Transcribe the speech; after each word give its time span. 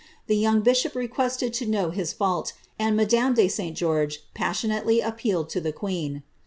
The 0.25 0.35
young 0.35 0.61
bishop 0.61 0.95
requested 0.95 1.69
know 1.69 1.91
his 1.91 2.11
fimlt, 2.11 2.53
and 2.79 2.97
madame 2.97 3.35
de 3.35 3.47
Sl 3.47 3.69
George 3.69 4.21
passionately 4.33 4.99
appealed 4.99 5.51
to 5.51 5.63
e 5.67 5.71
queen. 5.71 6.23